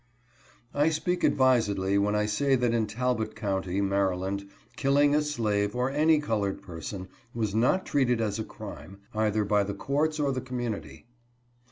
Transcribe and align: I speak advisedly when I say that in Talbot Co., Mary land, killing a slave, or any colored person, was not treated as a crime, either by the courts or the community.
I 0.73 0.89
speak 0.89 1.23
advisedly 1.23 1.99
when 1.99 2.15
I 2.15 2.25
say 2.25 2.55
that 2.55 2.73
in 2.73 2.87
Talbot 2.87 3.35
Co., 3.35 3.61
Mary 3.61 4.17
land, 4.17 4.49
killing 4.75 5.13
a 5.13 5.21
slave, 5.21 5.75
or 5.75 5.91
any 5.91 6.19
colored 6.19 6.63
person, 6.63 7.07
was 7.35 7.53
not 7.53 7.85
treated 7.85 8.19
as 8.19 8.39
a 8.39 8.43
crime, 8.43 9.01
either 9.13 9.45
by 9.45 9.61
the 9.63 9.75
courts 9.75 10.19
or 10.19 10.31
the 10.31 10.41
community. 10.41 11.05